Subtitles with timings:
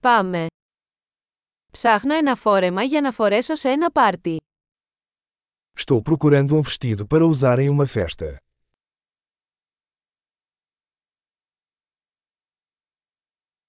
[0.00, 0.46] Πάμε.
[1.72, 4.36] Ψάχνω ένα φόρεμα για να φορέσω σε ένα πάρτι.
[5.80, 8.36] Estou procurando um vestido para usar em uma festa.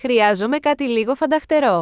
[0.00, 1.80] Χρειάζομαι κάτι λίγο φανταχτερό.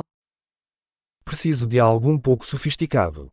[1.30, 3.26] Preciso de algo um pouco sofisticado.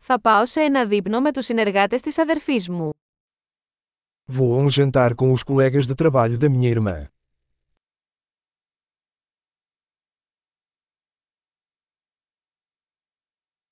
[0.00, 2.99] Θα πάω σε ένα δείπνο με τους συνεργάτες της αδερφής μου.
[4.29, 7.09] Vou a um jantar com os colegas de trabalho da minha irmã.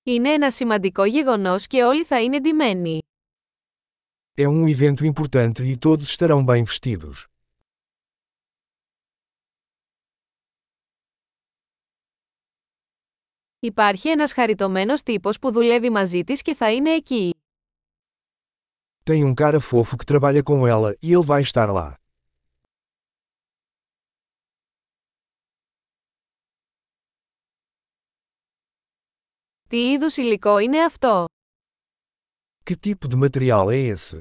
[0.06, 3.02] Είναι ένα σημαντικό γεγονός και όλοι θα είναι ντυμένοι.
[4.38, 7.28] É um evento importante e todos estarão bem vestidos.
[13.60, 17.37] Υπάρχει ένας χαριτωμένος τύπος που δουλεύει μαζί της και θα είναι εκεί.
[19.08, 21.98] Tem um cara fofo que trabalha com ela e ele vai estar lá.
[29.70, 31.26] Τι είδους υλικό είναι αυτό?
[32.66, 34.20] Que tipo de material é esse?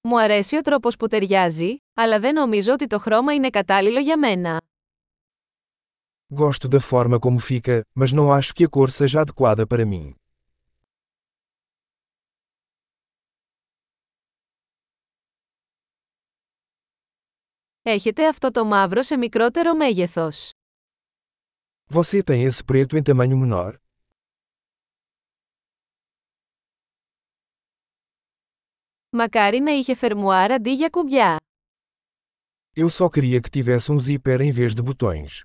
[0.00, 4.18] Μου αρέσει ο τρόπος που ταιριάζει, αλλά δεν νομίζω ότι το χρώμα είναι κατάλληλο για
[4.18, 4.60] μένα.
[6.34, 10.14] Gosto da forma como fica, mas não acho que a cor seja adequada para mim.
[17.85, 20.51] Έχετε αυτό το μαύρο σε μικρότερο μέγεθος.
[21.93, 23.73] Você tem esse preto em tamanho menor?
[29.09, 31.37] Μακάρι να είχε φερμουάρ αντί για κουμπιά.
[32.75, 35.41] Eu só queria que tivesse um zíper em vez de botões.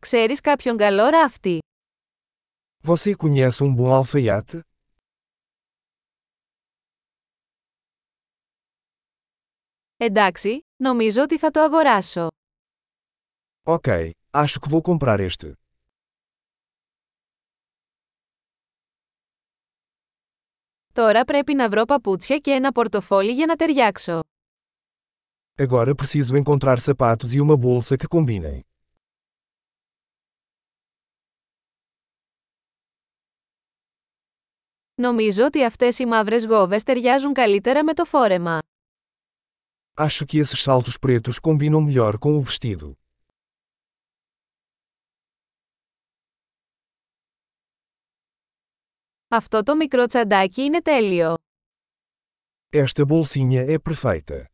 [0.00, 1.58] Ξέρεις κάποιον καλό ράφτη.
[2.82, 4.60] Você conhece um bom alfaiate?
[10.02, 12.28] Εντάξει, νομίζω ότι θα το αγοράσω.
[13.62, 15.52] Ok, acho que vou comprar este.
[20.92, 24.20] Τώρα πρέπει να βρω παπούτσια και ένα πορτοφόλι για να ταιριάξω.
[25.62, 28.60] Agora preciso encontrar sapatos e uma bolsa que combinem.
[34.94, 38.58] Νομίζω ότι αυτές οι μαύρες γόβες ταιριάζουν καλύτερα με το φόρεμα.
[39.97, 42.97] Acho que esses saltos pretos combinam melhor com o vestido.
[49.27, 51.33] Αυτό το μικρό τσαντάκι είναι τέλειο.
[52.69, 54.45] Esta bolsinha é perfeita.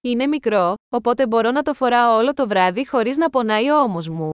[0.00, 4.08] Είναι μικρό, οπότε μπορώ να το φοράω όλο το βράδυ χωρίς να πονάει ο ώμος
[4.08, 4.30] μου.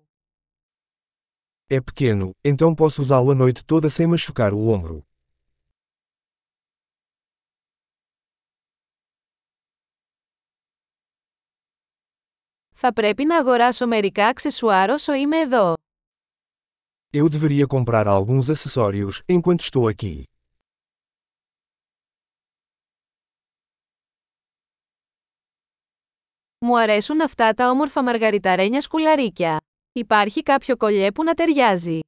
[1.70, 5.06] É pequeno, então posso usá-lo a noite toda sem machucar o ombro.
[12.80, 15.74] Θα πρέπει να αγοράσω μερικά αξεσουάρ όσο είμαι εδώ.
[17.12, 20.22] Eu deveria comprar alguns acessórios enquanto estou aqui.
[26.58, 29.60] Μου αρέσουν αυτά τα όμορφα μαργαριταρένια σκουλαρίκια.
[29.92, 31.98] Υπάρχει κάποιο κολλιέ που να ταιριάζει.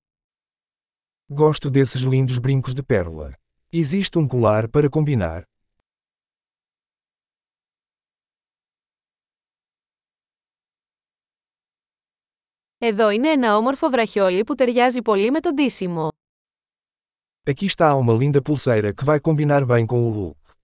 [1.35, 3.31] Gosto desses lindos brincos de pérola.
[3.73, 5.43] Existe um colar para combinar?
[12.86, 16.08] Εδώ είναι ένα όμορφο βραχιόλι που ταιριάζει πολύ με το ντύσιμο.
[17.50, 20.56] Aqui está uma linda pulseira que vai combinar bem com o look.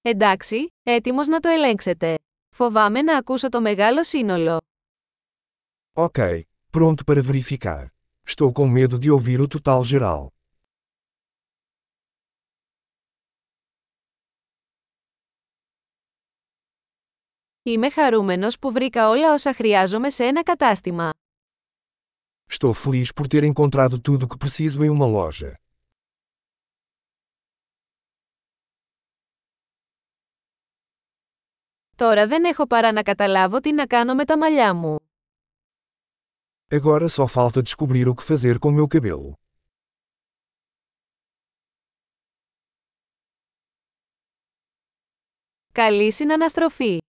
[0.00, 2.18] Εντάξει, έτοιμος να το ελέγξετε.
[2.50, 4.60] Φοβάμαι να ακούσω το μεγάλο σύνολο.
[5.92, 7.86] Ok, pronto para verificar.
[8.26, 10.33] Estou com medo de ouvir o total geral.
[17.66, 21.10] Είμαι χαρούμενος που βρήκα όλα όσα χρειάζομαι σε ένα κατάστημα.
[22.52, 25.52] Estou feliz por ter encontrado tudo que preciso em uma loja.
[31.96, 34.98] Τώρα δεν έχω παρά να καταλάβω τι να κάνω με τα μαλλιά μου.
[36.70, 39.32] Agora só falta descobrir o que fazer com meu cabelo.
[45.72, 47.04] Καλή συναναστροφή!